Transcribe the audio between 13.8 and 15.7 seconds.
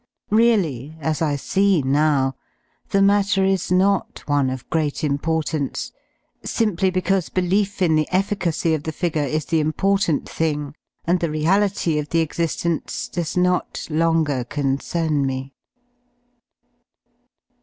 longer concern me.